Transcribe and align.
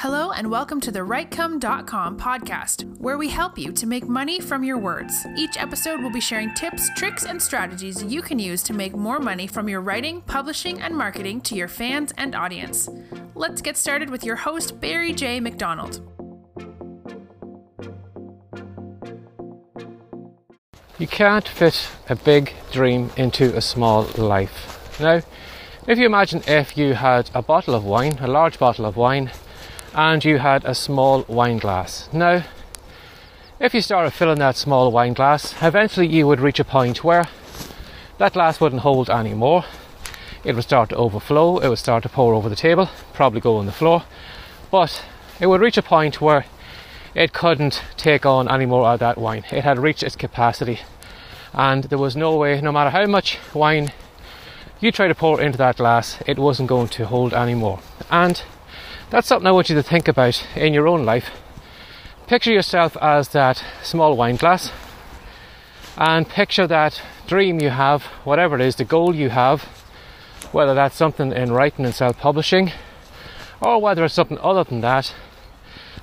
Hello, 0.00 0.30
and 0.30 0.50
welcome 0.50 0.80
to 0.80 0.90
the 0.90 1.00
WriteCome.com 1.00 2.18
podcast, 2.18 2.96
where 2.96 3.18
we 3.18 3.28
help 3.28 3.58
you 3.58 3.70
to 3.72 3.86
make 3.86 4.08
money 4.08 4.40
from 4.40 4.64
your 4.64 4.78
words. 4.78 5.26
Each 5.36 5.58
episode 5.58 6.00
will 6.00 6.10
be 6.10 6.22
sharing 6.22 6.54
tips, 6.54 6.88
tricks, 6.96 7.26
and 7.26 7.40
strategies 7.42 8.02
you 8.02 8.22
can 8.22 8.38
use 8.38 8.62
to 8.62 8.72
make 8.72 8.96
more 8.96 9.18
money 9.18 9.46
from 9.46 9.68
your 9.68 9.82
writing, 9.82 10.22
publishing, 10.22 10.80
and 10.80 10.96
marketing 10.96 11.42
to 11.42 11.54
your 11.54 11.68
fans 11.68 12.14
and 12.16 12.34
audience. 12.34 12.88
Let's 13.34 13.60
get 13.60 13.76
started 13.76 14.08
with 14.08 14.24
your 14.24 14.36
host, 14.36 14.80
Barry 14.80 15.12
J. 15.12 15.38
McDonald. 15.38 16.00
You 20.98 21.08
can't 21.08 21.46
fit 21.46 21.90
a 22.08 22.16
big 22.16 22.54
dream 22.72 23.10
into 23.18 23.54
a 23.54 23.60
small 23.60 24.04
life. 24.16 24.98
Now, 24.98 25.20
if 25.86 25.98
you 25.98 26.06
imagine 26.06 26.42
if 26.46 26.78
you 26.78 26.94
had 26.94 27.30
a 27.34 27.42
bottle 27.42 27.74
of 27.74 27.84
wine, 27.84 28.18
a 28.22 28.28
large 28.28 28.58
bottle 28.58 28.86
of 28.86 28.96
wine, 28.96 29.30
and 29.94 30.24
you 30.24 30.38
had 30.38 30.64
a 30.64 30.74
small 30.74 31.24
wine 31.28 31.58
glass. 31.58 32.08
Now, 32.12 32.44
if 33.58 33.74
you 33.74 33.80
started 33.80 34.12
filling 34.12 34.38
that 34.38 34.56
small 34.56 34.90
wine 34.90 35.12
glass, 35.12 35.54
eventually 35.60 36.06
you 36.06 36.26
would 36.26 36.40
reach 36.40 36.60
a 36.60 36.64
point 36.64 37.04
where 37.04 37.26
that 38.18 38.32
glass 38.32 38.60
wouldn't 38.60 38.82
hold 38.82 39.10
anymore. 39.10 39.64
It 40.44 40.54
would 40.54 40.64
start 40.64 40.88
to 40.90 40.96
overflow, 40.96 41.58
it 41.58 41.68
would 41.68 41.78
start 41.78 42.02
to 42.04 42.08
pour 42.08 42.34
over 42.34 42.48
the 42.48 42.56
table, 42.56 42.88
probably 43.12 43.40
go 43.40 43.56
on 43.56 43.66
the 43.66 43.72
floor, 43.72 44.04
but 44.70 45.04
it 45.38 45.46
would 45.46 45.60
reach 45.60 45.76
a 45.76 45.82
point 45.82 46.20
where 46.20 46.46
it 47.14 47.32
couldn't 47.32 47.82
take 47.96 48.24
on 48.24 48.50
any 48.50 48.66
more 48.66 48.86
of 48.88 49.00
that 49.00 49.18
wine. 49.18 49.44
It 49.50 49.64
had 49.64 49.78
reached 49.78 50.02
its 50.02 50.16
capacity, 50.16 50.80
and 51.52 51.84
there 51.84 51.98
was 51.98 52.16
no 52.16 52.36
way, 52.36 52.60
no 52.60 52.72
matter 52.72 52.90
how 52.90 53.06
much 53.06 53.38
wine 53.52 53.92
you 54.80 54.90
try 54.90 55.08
to 55.08 55.14
pour 55.14 55.40
into 55.40 55.58
that 55.58 55.76
glass, 55.76 56.22
it 56.26 56.38
wasn't 56.38 56.68
going 56.68 56.88
to 56.88 57.06
hold 57.06 57.34
anymore. 57.34 57.80
And 58.10 58.42
that's 59.10 59.26
something 59.26 59.46
I 59.46 59.52
want 59.52 59.68
you 59.68 59.74
to 59.74 59.82
think 59.82 60.06
about 60.06 60.46
in 60.54 60.72
your 60.72 60.86
own 60.86 61.04
life. 61.04 61.30
Picture 62.28 62.52
yourself 62.52 62.96
as 62.98 63.30
that 63.30 63.62
small 63.82 64.16
wine 64.16 64.36
glass 64.36 64.70
and 65.96 66.28
picture 66.28 66.68
that 66.68 67.02
dream 67.26 67.60
you 67.60 67.70
have, 67.70 68.04
whatever 68.24 68.54
it 68.54 68.60
is, 68.60 68.76
the 68.76 68.84
goal 68.84 69.14
you 69.14 69.30
have, 69.30 69.62
whether 70.52 70.74
that's 70.74 70.94
something 70.94 71.32
in 71.32 71.52
writing 71.52 71.84
and 71.84 71.94
self 71.94 72.18
publishing 72.18 72.70
or 73.60 73.80
whether 73.80 74.04
it's 74.04 74.14
something 74.14 74.38
other 74.38 74.62
than 74.62 74.80
that. 74.80 75.12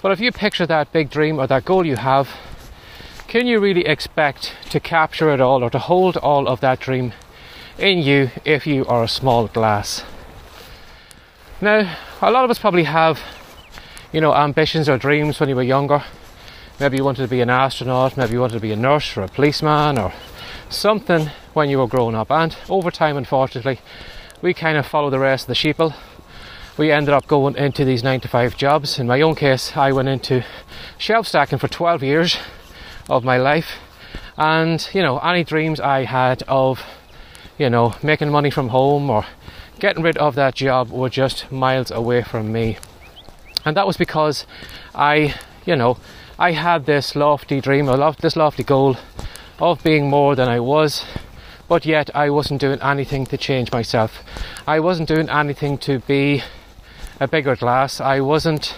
But 0.00 0.12
if 0.12 0.20
you 0.20 0.32
picture 0.32 0.66
that 0.66 0.92
big 0.92 1.10
dream 1.10 1.38
or 1.38 1.46
that 1.46 1.66
goal 1.66 1.84
you 1.84 1.96
have, 1.96 2.30
can 3.28 3.46
you 3.46 3.60
really 3.60 3.84
expect 3.84 4.54
to 4.70 4.80
capture 4.80 5.30
it 5.30 5.40
all 5.40 5.62
or 5.62 5.70
to 5.70 5.78
hold 5.78 6.16
all 6.16 6.48
of 6.48 6.60
that 6.60 6.80
dream 6.80 7.12
in 7.78 7.98
you 7.98 8.30
if 8.44 8.66
you 8.66 8.86
are 8.86 9.04
a 9.04 9.08
small 9.08 9.46
glass? 9.46 10.04
Now, 11.60 11.96
a 12.26 12.30
lot 12.30 12.44
of 12.44 12.50
us 12.50 12.58
probably 12.58 12.84
have, 12.84 13.20
you 14.10 14.20
know, 14.20 14.34
ambitions 14.34 14.88
or 14.88 14.96
dreams 14.96 15.38
when 15.38 15.50
you 15.50 15.54
were 15.54 15.62
younger. 15.62 16.02
Maybe 16.80 16.96
you 16.96 17.04
wanted 17.04 17.22
to 17.22 17.28
be 17.28 17.42
an 17.42 17.50
astronaut, 17.50 18.16
maybe 18.16 18.32
you 18.32 18.40
wanted 18.40 18.54
to 18.54 18.60
be 18.60 18.72
a 18.72 18.76
nurse 18.76 19.14
or 19.14 19.22
a 19.22 19.28
policeman 19.28 19.98
or 19.98 20.10
something 20.70 21.30
when 21.52 21.68
you 21.68 21.78
were 21.78 21.86
growing 21.86 22.14
up. 22.14 22.30
And 22.30 22.56
over 22.70 22.90
time, 22.90 23.18
unfortunately, 23.18 23.78
we 24.40 24.54
kind 24.54 24.78
of 24.78 24.86
follow 24.86 25.10
the 25.10 25.18
rest 25.18 25.44
of 25.44 25.48
the 25.48 25.54
sheeple. 25.54 25.94
We 26.78 26.90
ended 26.90 27.12
up 27.12 27.26
going 27.26 27.56
into 27.56 27.84
these 27.84 28.02
nine 28.02 28.20
to 28.20 28.28
five 28.28 28.56
jobs. 28.56 28.98
In 28.98 29.06
my 29.06 29.20
own 29.20 29.34
case, 29.34 29.76
I 29.76 29.92
went 29.92 30.08
into 30.08 30.44
shelf 30.96 31.28
stacking 31.28 31.58
for 31.58 31.68
12 31.68 32.02
years 32.02 32.38
of 33.10 33.22
my 33.22 33.36
life. 33.36 33.76
And, 34.38 34.88
you 34.94 35.02
know, 35.02 35.18
any 35.18 35.44
dreams 35.44 35.78
I 35.78 36.04
had 36.04 36.42
of, 36.48 36.82
you 37.58 37.68
know, 37.68 37.94
making 38.02 38.30
money 38.30 38.50
from 38.50 38.70
home 38.70 39.10
or 39.10 39.26
getting 39.78 40.02
rid 40.02 40.16
of 40.18 40.34
that 40.34 40.54
job 40.54 40.90
were 40.90 41.08
just 41.08 41.50
miles 41.50 41.90
away 41.90 42.22
from 42.22 42.52
me. 42.52 42.78
And 43.64 43.76
that 43.76 43.86
was 43.86 43.96
because 43.96 44.46
I, 44.94 45.34
you 45.64 45.76
know, 45.76 45.98
I 46.38 46.52
had 46.52 46.86
this 46.86 47.14
lofty 47.14 47.60
dream, 47.60 47.86
this 48.20 48.36
lofty 48.36 48.64
goal 48.64 48.96
of 49.58 49.82
being 49.82 50.08
more 50.10 50.34
than 50.34 50.48
I 50.48 50.60
was, 50.60 51.04
but 51.68 51.86
yet 51.86 52.14
I 52.14 52.30
wasn't 52.30 52.60
doing 52.60 52.80
anything 52.82 53.26
to 53.26 53.38
change 53.38 53.72
myself. 53.72 54.22
I 54.66 54.80
wasn't 54.80 55.08
doing 55.08 55.28
anything 55.28 55.78
to 55.78 56.00
be 56.00 56.42
a 57.20 57.28
bigger 57.28 57.56
glass. 57.56 58.00
I 58.00 58.20
wasn't, 58.20 58.76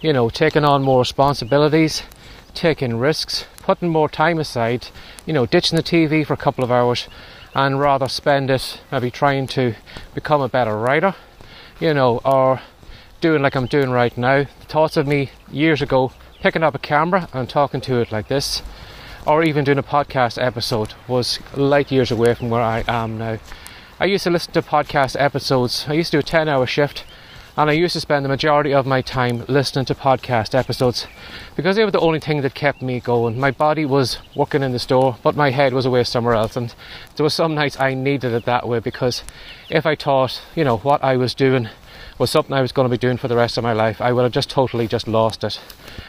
you 0.00 0.12
know, 0.12 0.28
taking 0.28 0.64
on 0.64 0.82
more 0.82 1.00
responsibilities, 1.00 2.02
taking 2.54 2.98
risks, 2.98 3.46
putting 3.58 3.88
more 3.88 4.08
time 4.08 4.38
aside, 4.38 4.88
you 5.24 5.32
know, 5.32 5.46
ditching 5.46 5.76
the 5.76 5.82
TV 5.82 6.26
for 6.26 6.34
a 6.34 6.36
couple 6.36 6.64
of 6.64 6.70
hours 6.70 7.08
and 7.56 7.80
rather 7.80 8.06
spend 8.06 8.50
it 8.50 8.82
maybe 8.92 9.10
trying 9.10 9.46
to 9.46 9.74
become 10.14 10.42
a 10.42 10.48
better 10.48 10.76
writer, 10.76 11.14
you 11.80 11.94
know, 11.94 12.20
or 12.22 12.60
doing 13.22 13.40
like 13.40 13.54
I'm 13.54 13.64
doing 13.64 13.88
right 13.88 14.16
now. 14.18 14.42
The 14.42 14.66
thoughts 14.66 14.98
of 14.98 15.06
me 15.06 15.30
years 15.50 15.80
ago 15.80 16.12
picking 16.42 16.62
up 16.62 16.74
a 16.74 16.78
camera 16.78 17.30
and 17.32 17.48
talking 17.48 17.80
to 17.80 17.96
it 18.02 18.12
like 18.12 18.28
this, 18.28 18.62
or 19.26 19.42
even 19.42 19.64
doing 19.64 19.78
a 19.78 19.82
podcast 19.82 20.36
episode 20.40 20.92
was 21.08 21.38
light 21.56 21.90
years 21.90 22.10
away 22.10 22.34
from 22.34 22.50
where 22.50 22.60
I 22.60 22.84
am 22.86 23.16
now. 23.16 23.38
I 23.98 24.04
used 24.04 24.24
to 24.24 24.30
listen 24.30 24.52
to 24.52 24.60
podcast 24.60 25.16
episodes. 25.18 25.86
I 25.88 25.94
used 25.94 26.10
to 26.10 26.18
do 26.18 26.20
a 26.20 26.22
10 26.22 26.50
hour 26.50 26.66
shift 26.66 27.04
and 27.56 27.70
I 27.70 27.72
used 27.72 27.94
to 27.94 28.00
spend 28.00 28.24
the 28.24 28.28
majority 28.28 28.74
of 28.74 28.86
my 28.86 29.00
time 29.00 29.44
listening 29.48 29.86
to 29.86 29.94
podcast 29.94 30.54
episodes 30.54 31.06
because 31.56 31.76
they 31.76 31.84
were 31.84 31.90
the 31.90 32.00
only 32.00 32.20
thing 32.20 32.42
that 32.42 32.54
kept 32.54 32.82
me 32.82 33.00
going. 33.00 33.40
My 33.40 33.50
body 33.50 33.86
was 33.86 34.18
working 34.34 34.62
in 34.62 34.72
the 34.72 34.78
store, 34.78 35.16
but 35.22 35.36
my 35.36 35.50
head 35.50 35.72
was 35.72 35.86
away 35.86 36.04
somewhere 36.04 36.34
else, 36.34 36.54
and 36.56 36.74
there 37.16 37.24
were 37.24 37.30
some 37.30 37.54
nights 37.54 37.80
I 37.80 37.94
needed 37.94 38.34
it 38.34 38.44
that 38.44 38.68
way 38.68 38.80
because 38.80 39.24
if 39.70 39.86
I 39.86 39.94
thought, 39.94 40.42
you 40.54 40.64
know, 40.64 40.76
what 40.76 41.02
I 41.02 41.16
was 41.16 41.34
doing 41.34 41.70
was 42.18 42.30
something 42.30 42.52
I 42.52 42.60
was 42.60 42.72
going 42.72 42.88
to 42.88 42.94
be 42.94 42.98
doing 42.98 43.16
for 43.16 43.28
the 43.28 43.36
rest 43.36 43.56
of 43.56 43.64
my 43.64 43.72
life, 43.72 44.02
I 44.02 44.12
would 44.12 44.22
have 44.22 44.32
just 44.32 44.50
totally 44.50 44.86
just 44.86 45.08
lost 45.08 45.42
it. 45.42 45.58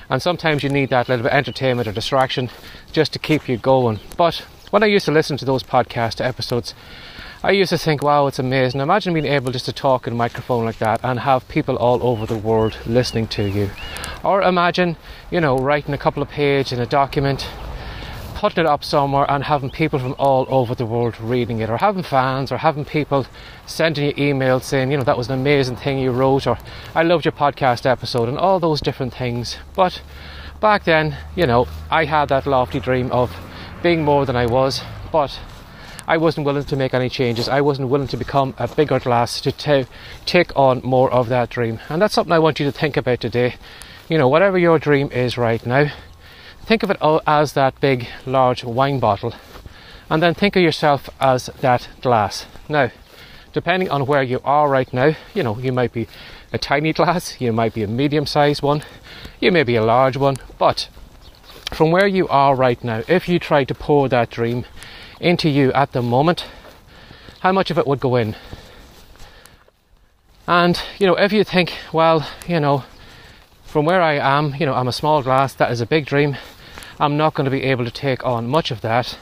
And 0.09 0.21
sometimes 0.21 0.63
you 0.63 0.69
need 0.69 0.89
that 0.89 1.07
little 1.07 1.23
bit 1.23 1.31
of 1.31 1.37
entertainment 1.37 1.87
or 1.87 1.93
distraction 1.93 2.49
just 2.91 3.13
to 3.13 3.19
keep 3.19 3.47
you 3.47 3.57
going. 3.57 3.99
But 4.17 4.45
when 4.69 4.83
I 4.83 4.87
used 4.87 5.05
to 5.05 5.11
listen 5.11 5.37
to 5.37 5.45
those 5.45 5.63
podcast 5.63 6.23
episodes, 6.23 6.73
I 7.43 7.51
used 7.51 7.69
to 7.69 7.77
think, 7.77 8.01
wow, 8.01 8.25
it's 8.25 8.39
amazing. 8.39 8.81
Imagine 8.81 9.13
being 9.13 9.27
able 9.27 9.51
just 9.51 9.65
to 9.65 9.71
talk 9.71 10.07
in 10.07 10.13
a 10.13 10.15
microphone 10.15 10.65
like 10.65 10.79
that 10.79 10.99
and 11.03 11.19
have 11.19 11.47
people 11.47 11.75
all 11.75 12.01
over 12.01 12.25
the 12.25 12.37
world 12.37 12.75
listening 12.87 13.27
to 13.27 13.47
you. 13.47 13.69
Or 14.23 14.41
imagine, 14.41 14.97
you 15.29 15.39
know, 15.39 15.55
writing 15.55 15.93
a 15.93 15.99
couple 15.99 16.23
of 16.23 16.29
pages 16.29 16.73
in 16.73 16.79
a 16.79 16.87
document, 16.87 17.47
putting 18.33 18.61
it 18.61 18.65
up 18.65 18.83
somewhere 18.83 19.29
and 19.29 19.43
having 19.43 19.69
people 19.69 19.99
from 19.99 20.15
all 20.17 20.47
over 20.49 20.73
the 20.73 20.85
world 20.87 21.19
reading 21.21 21.59
it, 21.59 21.69
or 21.69 21.77
having 21.77 22.01
fans, 22.01 22.51
or 22.51 22.57
having 22.57 22.85
people 22.85 23.27
sending 23.67 24.05
you 24.05 24.13
emails 24.13 24.63
saying, 24.63 24.89
you 24.89 24.97
know, 24.97 25.03
that 25.03 25.17
was 25.17 25.27
an 25.29 25.39
amazing 25.39 25.75
thing 25.75 25.99
you 25.99 26.09
wrote, 26.09 26.47
or 26.47 26.57
I 26.95 27.03
loved 27.03 27.23
your 27.23 27.33
podcast 27.33 27.85
episode, 27.85 28.29
and 28.29 28.39
all 28.39 28.59
those 28.59 28.81
different 28.81 29.13
things. 29.13 29.57
But 29.75 30.01
back 30.59 30.85
then, 30.85 31.15
you 31.35 31.45
know, 31.45 31.67
I 31.91 32.05
had 32.05 32.29
that 32.29 32.47
lofty 32.47 32.79
dream 32.79 33.11
of 33.11 33.35
being 33.83 34.03
more 34.03 34.25
than 34.25 34.35
I 34.35 34.47
was, 34.47 34.81
but 35.11 35.39
I 36.09 36.15
wasn't 36.15 36.45
willing 36.45 36.63
to 36.63 36.75
make 36.77 36.93
any 36.93 37.09
changes. 37.09 37.49
I 37.49 37.59
wasn't 37.59 37.89
willing 37.89 38.07
to 38.07 38.17
become 38.17 38.53
a 38.57 38.67
bigger 38.69 38.97
glass 38.97 39.41
to 39.41 39.51
t- 39.51 39.85
take 40.25 40.55
on 40.55 40.79
more 40.81 41.11
of 41.11 41.27
that 41.27 41.49
dream. 41.49 41.79
And 41.89 42.01
that's 42.01 42.13
something 42.13 42.31
I 42.31 42.39
want 42.39 42.61
you 42.61 42.65
to 42.65 42.71
think 42.71 42.95
about 42.95 43.19
today. 43.19 43.55
You 44.07 44.17
know, 44.17 44.29
whatever 44.29 44.57
your 44.57 44.79
dream 44.79 45.11
is 45.11 45.37
right 45.37 45.65
now, 45.65 45.91
think 46.65 46.81
of 46.81 46.89
it 46.89 47.01
all 47.01 47.21
as 47.27 47.53
that 47.53 47.81
big, 47.81 48.07
large 48.25 48.63
wine 48.63 49.01
bottle. 49.01 49.33
And 50.09 50.23
then 50.23 50.33
think 50.33 50.55
of 50.55 50.61
yourself 50.61 51.09
as 51.19 51.47
that 51.59 51.89
glass. 52.01 52.45
Now, 52.69 52.89
depending 53.51 53.89
on 53.89 54.05
where 54.05 54.23
you 54.23 54.39
are 54.45 54.69
right 54.69 54.91
now, 54.93 55.13
you 55.33 55.43
know, 55.43 55.57
you 55.59 55.73
might 55.73 55.91
be 55.91 56.07
a 56.53 56.57
tiny 56.57 56.93
glass, 56.93 57.41
you 57.41 57.51
might 57.51 57.73
be 57.73 57.83
a 57.83 57.87
medium 57.87 58.25
sized 58.25 58.61
one, 58.61 58.83
you 59.41 59.51
may 59.51 59.63
be 59.63 59.75
a 59.75 59.83
large 59.83 60.15
one, 60.15 60.37
but 60.57 60.87
from 61.73 61.91
where 61.91 62.07
you 62.07 62.29
are 62.29 62.55
right 62.55 62.81
now, 62.81 63.03
if 63.09 63.27
you 63.27 63.39
try 63.39 63.65
to 63.65 63.75
pour 63.75 64.07
that 64.07 64.29
dream 64.29 64.63
into 65.19 65.49
you 65.49 65.71
at 65.73 65.91
the 65.91 66.01
moment, 66.01 66.45
how 67.41 67.51
much 67.51 67.71
of 67.71 67.77
it 67.77 67.87
would 67.87 67.99
go 67.99 68.15
in? 68.15 68.35
And, 70.47 70.81
you 70.97 71.07
know, 71.07 71.15
if 71.15 71.33
you 71.33 71.43
think, 71.43 71.73
well, 71.91 72.27
you 72.47 72.59
know, 72.59 72.83
from 73.65 73.85
where 73.85 74.01
I 74.01 74.13
am, 74.13 74.55
you 74.55 74.65
know, 74.65 74.73
I'm 74.73 74.87
a 74.87 74.93
small 74.93 75.21
glass, 75.21 75.53
that 75.55 75.71
is 75.71 75.81
a 75.81 75.85
big 75.85 76.05
dream, 76.05 76.37
I'm 76.99 77.17
not 77.17 77.33
going 77.33 77.45
to 77.45 77.51
be 77.51 77.63
able 77.63 77.85
to 77.85 77.91
take 77.91 78.25
on 78.25 78.47
much 78.47 78.71
of 78.71 78.81
that. 78.81 79.17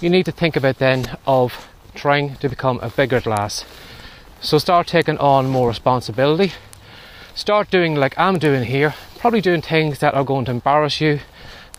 You 0.00 0.10
need 0.10 0.24
to 0.26 0.32
think 0.32 0.56
about 0.56 0.78
then 0.78 1.16
of 1.26 1.68
trying 1.94 2.36
to 2.36 2.48
become 2.48 2.80
a 2.80 2.90
bigger 2.90 3.20
glass. 3.20 3.64
So 4.40 4.58
start 4.58 4.86
taking 4.86 5.18
on 5.18 5.48
more 5.48 5.68
responsibility. 5.68 6.52
Start 7.34 7.70
doing 7.70 7.94
like 7.94 8.18
I'm 8.18 8.38
doing 8.38 8.64
here, 8.64 8.94
probably 9.18 9.40
doing 9.40 9.62
things 9.62 10.00
that 10.00 10.14
are 10.14 10.24
going 10.24 10.44
to 10.46 10.50
embarrass 10.50 11.00
you, 11.00 11.20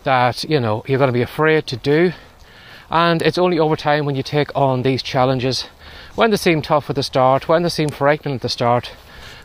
that, 0.04 0.44
you 0.44 0.58
know, 0.58 0.82
you're 0.86 0.98
going 0.98 1.08
to 1.08 1.12
be 1.12 1.22
afraid 1.22 1.66
to 1.68 1.76
do 1.76 2.12
and 2.90 3.22
it's 3.22 3.38
only 3.38 3.58
over 3.58 3.76
time 3.76 4.04
when 4.04 4.16
you 4.16 4.22
take 4.22 4.50
on 4.54 4.82
these 4.82 5.02
challenges, 5.02 5.66
when 6.14 6.30
they 6.30 6.36
seem 6.36 6.62
tough 6.62 6.90
at 6.90 6.96
the 6.96 7.02
start, 7.02 7.48
when 7.48 7.62
they 7.62 7.68
seem 7.68 7.88
frightening 7.88 8.36
at 8.36 8.40
the 8.42 8.48
start, 8.48 8.92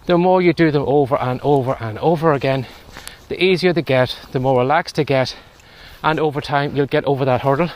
the 0.05 0.17
more 0.17 0.41
you 0.41 0.53
do 0.53 0.71
them 0.71 0.83
over 0.87 1.15
and 1.17 1.39
over 1.41 1.77
and 1.79 1.97
over 1.99 2.33
again, 2.33 2.67
the 3.29 3.43
easier 3.43 3.73
they 3.73 3.81
get, 3.81 4.17
the 4.31 4.39
more 4.39 4.59
relaxed 4.59 4.95
they 4.95 5.05
get, 5.05 5.35
and 6.03 6.19
over 6.19 6.41
time 6.41 6.75
you'll 6.75 6.85
get 6.85 7.05
over 7.05 7.25
that 7.25 7.41
hurdle 7.41 7.69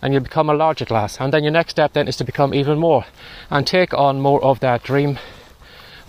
and 0.00 0.12
you'll 0.12 0.22
become 0.22 0.48
a 0.48 0.54
larger 0.54 0.84
glass. 0.84 1.20
And 1.20 1.32
then 1.32 1.44
your 1.44 1.52
next 1.52 1.72
step 1.72 1.92
then 1.92 2.08
is 2.08 2.16
to 2.16 2.24
become 2.24 2.54
even 2.54 2.78
more 2.78 3.04
and 3.50 3.66
take 3.66 3.94
on 3.94 4.20
more 4.20 4.42
of 4.42 4.60
that 4.60 4.82
dream. 4.82 5.18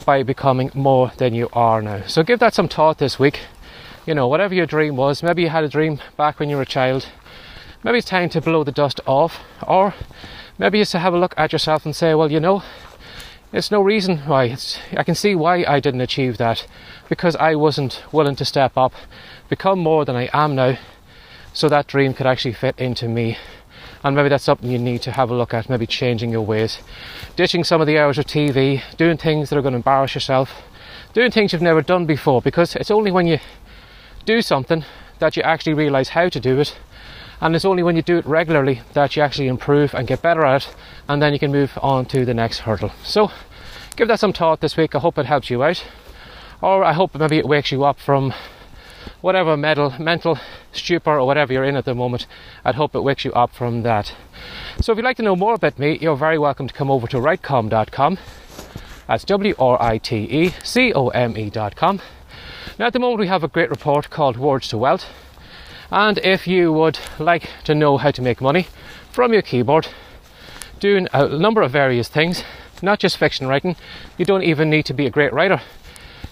by 0.06 0.24
becoming 0.24 0.72
more 0.74 1.12
than 1.18 1.34
you 1.34 1.50
are 1.54 1.82
now. 1.82 2.04
So 2.08 2.24
give 2.24 2.40
that 2.40 2.54
some 2.54 2.68
thought 2.68 2.98
this 2.98 3.18
week. 3.18 3.42
You 4.06 4.14
know, 4.14 4.28
whatever 4.28 4.54
your 4.54 4.66
dream 4.68 4.96
was, 4.96 5.24
maybe 5.24 5.42
you 5.42 5.50
had 5.50 5.64
a 5.64 5.70
dream 5.70 6.00
back 6.18 6.40
when 6.40 6.50
you 6.50 6.58
were 6.58 6.62
a 6.62 6.68
child, 6.68 7.08
maybe 7.86 8.00
it's 8.00 8.10
time 8.10 8.30
to 8.30 8.42
blow 8.42 8.64
the 8.64 8.72
dust 8.72 9.00
off, 9.06 9.42
or 9.66 9.94
maybe 10.58 10.82
it's 10.82 10.90
to 10.90 10.98
have 10.98 11.14
a 11.14 11.20
look 11.20 11.36
at 11.38 11.54
yourself 11.54 11.86
and 11.86 11.96
say, 11.96 12.16
well, 12.16 12.32
you 12.32 12.40
know, 12.40 12.64
it's 13.54 13.70
no 13.70 13.80
reason 13.80 14.18
why. 14.26 14.46
It's, 14.46 14.80
I 14.98 15.04
can 15.04 15.14
see 15.14 15.36
why 15.36 15.64
I 15.66 15.80
didn't 15.80 16.02
achieve 16.02 16.40
that 16.40 16.66
because 17.08 17.36
I 17.36 17.54
wasn't 17.54 18.04
willing 18.12 18.36
to 18.38 18.44
step 18.44 18.76
up, 18.76 18.94
become 19.50 19.78
more 19.78 20.04
than 20.04 20.16
I 20.16 20.32
am 20.34 20.56
now, 20.56 20.80
so 21.54 21.70
that 21.70 21.86
dream 21.86 22.16
could 22.16 22.26
actually 22.26 22.54
fit 22.54 22.76
into 22.80 23.08
me. 23.08 23.38
And 24.04 24.16
maybe 24.16 24.30
that's 24.30 24.44
something 24.44 24.70
you 24.70 24.80
need 24.80 25.04
to 25.04 25.12
have 25.12 25.30
a 25.30 25.36
look 25.36 25.54
at, 25.54 25.70
maybe 25.70 25.86
changing 25.86 26.32
your 26.32 26.42
ways, 26.42 26.80
ditching 27.36 27.64
some 27.64 27.82
of 27.82 27.88
the 27.88 28.00
hours 28.00 28.18
of 28.18 28.26
TV, 28.26 28.82
doing 28.98 29.18
things 29.18 29.50
that 29.50 29.58
are 29.58 29.62
going 29.62 29.74
to 29.74 29.78
embarrass 29.78 30.16
yourself, 30.16 30.64
doing 31.14 31.30
things 31.30 31.54
you've 31.54 31.62
never 31.62 31.84
done 31.84 32.08
before, 32.08 32.42
because 32.42 32.76
it's 32.76 32.90
only 32.90 33.12
when 33.12 33.28
you 33.28 33.38
do 34.26 34.42
something 34.42 34.84
that 35.20 35.38
you 35.38 35.44
actually 35.44 35.76
realize 35.76 36.10
how 36.10 36.30
to 36.30 36.40
do 36.40 36.60
it. 36.60 36.76
And 37.46 37.56
it's 37.56 37.64
only 37.64 37.84
when 37.84 37.96
you 37.96 38.02
do 38.02 38.18
it 38.18 38.26
regularly 38.26 38.82
that 38.94 39.16
you 39.16 39.22
actually 39.22 39.50
improve 39.50 39.94
and 39.94 40.08
get 40.08 40.24
better 40.24 40.44
at 40.44 40.66
it, 40.66 40.76
and 41.08 41.22
then 41.22 41.32
you 41.32 41.38
can 41.38 41.52
move 41.52 41.78
on 41.80 42.08
to 42.08 42.26
the 42.26 42.34
next 42.34 42.62
hurdle. 42.62 42.92
So, 43.04 43.30
give 43.96 44.08
that 44.08 44.20
some 44.20 44.34
thought 44.34 44.62
this 44.62 44.76
week. 44.76 44.96
I 44.96 44.98
hope 44.98 45.20
it 45.20 45.28
helps 45.28 45.52
you 45.52 45.64
out, 45.64 45.86
or 46.60 46.84
I 46.84 46.94
hope 46.94 47.14
maybe 47.14 47.38
it 47.38 47.48
wakes 47.48 47.72
you 47.72 47.84
up 47.84 48.00
from 48.00 48.34
whatever 49.22 49.56
mental, 49.56 49.94
mental 50.00 50.40
stupor 50.72 51.20
or 51.20 51.28
whatever 51.28 51.54
you're 51.54 51.64
in 51.64 51.76
at 51.76 51.86
the 51.86 51.94
moment. 51.94 52.26
I'd 52.64 52.74
hope 52.74 52.96
it 52.96 53.02
wakes 53.02 53.24
you 53.26 53.32
up 53.34 53.54
from 53.54 53.84
that. 53.84 54.16
So, 54.82 54.92
if 54.92 54.98
you'd 54.98 55.06
like 55.06 55.18
to 55.18 55.24
know 55.24 55.36
more 55.36 55.54
about 55.54 55.78
me, 55.78 56.00
you're 56.02 56.18
very 56.18 56.40
welcome 56.40 56.68
to 56.68 56.74
come 56.74 56.90
over 56.90 57.06
to 57.06 57.18
writecome.com. 57.18 58.18
That's 59.06 59.24
W 59.24 59.54
R 59.60 59.80
I 59.80 60.00
T 60.00 60.16
E 60.16 60.54
C 60.64 60.92
O 60.94 61.10
M 61.10 61.38
E.com. 61.38 62.02
Now, 62.80 62.88
at 62.88 62.94
the 62.94 63.00
moment, 63.00 63.20
we 63.20 63.28
have 63.28 63.44
a 63.44 63.48
great 63.48 63.70
report 63.70 64.10
called 64.10 64.36
Words 64.36 64.68
to 64.70 64.80
Wealth. 64.80 65.06
And 65.92 66.18
if 66.20 66.48
you 66.48 66.74
would 66.74 67.00
like 67.20 67.50
to 67.66 67.76
know 67.76 67.98
how 67.98 68.12
to 68.12 68.22
make 68.22 68.42
money 68.42 68.68
from 69.12 69.34
your 69.34 69.42
keyboard, 69.42 69.88
doing 70.80 71.08
a 71.14 71.28
number 71.28 71.62
of 71.62 71.72
various 71.72 72.08
things, 72.08 72.44
not 72.82 73.00
just 73.00 73.18
fiction 73.18 73.48
writing, 73.48 73.76
you 74.18 74.26
don't 74.26 74.44
even 74.44 74.70
need 74.70 74.86
to 74.88 74.94
be 74.94 75.06
a 75.06 75.12
great 75.12 75.34
writer 75.34 75.62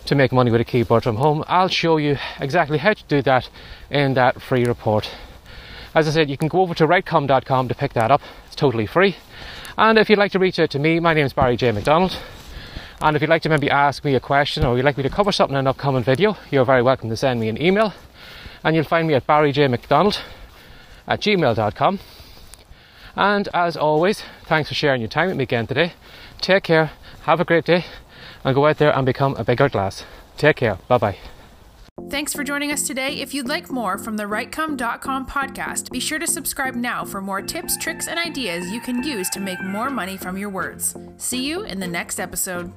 to 0.05 0.15
make 0.15 0.31
money 0.31 0.51
with 0.51 0.61
a 0.61 0.65
keyboard 0.65 1.03
from 1.03 1.17
home. 1.17 1.43
I'll 1.47 1.69
show 1.69 1.97
you 1.97 2.17
exactly 2.39 2.77
how 2.77 2.93
to 2.93 3.03
do 3.07 3.21
that 3.21 3.49
in 3.89 4.15
that 4.15 4.41
free 4.41 4.65
report. 4.65 5.09
As 5.95 6.07
I 6.07 6.11
said, 6.11 6.29
you 6.29 6.37
can 6.37 6.47
go 6.47 6.61
over 6.61 6.73
to 6.73 6.87
writecome.com 6.87 7.67
to 7.67 7.75
pick 7.75 7.93
that 7.93 8.11
up, 8.11 8.21
it's 8.47 8.55
totally 8.55 8.87
free. 8.87 9.15
And 9.77 9.97
if 9.97 10.09
you'd 10.09 10.19
like 10.19 10.31
to 10.33 10.39
reach 10.39 10.59
out 10.59 10.71
to 10.71 10.79
me, 10.79 10.99
my 10.99 11.13
name 11.13 11.25
is 11.25 11.33
Barry 11.33 11.55
J. 11.55 11.71
McDonald. 11.71 12.17
And 13.01 13.15
if 13.15 13.21
you'd 13.21 13.29
like 13.29 13.41
to 13.43 13.49
maybe 13.49 13.69
ask 13.69 14.03
me 14.03 14.15
a 14.15 14.19
question 14.19 14.65
or 14.65 14.75
you'd 14.75 14.85
like 14.85 14.97
me 14.97 15.03
to 15.03 15.09
cover 15.09 15.31
something 15.31 15.55
in 15.55 15.59
an 15.59 15.67
upcoming 15.67 16.03
video, 16.03 16.37
you're 16.51 16.65
very 16.65 16.81
welcome 16.81 17.09
to 17.09 17.17
send 17.17 17.39
me 17.39 17.49
an 17.49 17.61
email. 17.61 17.93
And 18.63 18.75
you'll 18.75 18.85
find 18.85 19.07
me 19.07 19.13
at 19.13 19.27
barryjmcdonald 19.27 20.19
at 21.07 21.19
gmail.com. 21.19 21.99
And 23.15 23.47
as 23.53 23.77
always, 23.77 24.23
thanks 24.45 24.69
for 24.69 24.75
sharing 24.75 25.01
your 25.01 25.09
time 25.09 25.27
with 25.27 25.37
me 25.37 25.43
again 25.43 25.67
today. 25.67 25.93
Take 26.41 26.63
care, 26.63 26.91
have 27.23 27.39
a 27.39 27.45
great 27.45 27.65
day, 27.65 27.85
and 28.43 28.55
go 28.55 28.65
out 28.65 28.77
there 28.77 28.95
and 28.95 29.05
become 29.05 29.35
a 29.35 29.43
bigger 29.43 29.69
glass. 29.69 30.05
Take 30.37 30.57
care. 30.57 30.77
Bye 30.87 30.97
bye. 30.97 31.17
Thanks 32.09 32.33
for 32.33 32.43
joining 32.43 32.71
us 32.71 32.87
today. 32.87 33.21
If 33.21 33.33
you'd 33.33 33.47
like 33.47 33.71
more 33.71 33.97
from 33.99 34.17
the 34.17 34.23
WriteCome.com 34.23 35.27
podcast, 35.27 35.91
be 35.91 35.99
sure 35.99 36.17
to 36.17 36.25
subscribe 36.25 36.73
now 36.75 37.05
for 37.05 37.21
more 37.21 37.41
tips, 37.41 37.77
tricks, 37.77 38.07
and 38.07 38.19
ideas 38.19 38.71
you 38.71 38.81
can 38.81 39.03
use 39.03 39.29
to 39.29 39.39
make 39.39 39.61
more 39.63 39.91
money 39.91 40.17
from 40.17 40.37
your 40.37 40.49
words. 40.49 40.95
See 41.17 41.45
you 41.45 41.63
in 41.63 41.79
the 41.79 41.87
next 41.87 42.19
episode. 42.19 42.73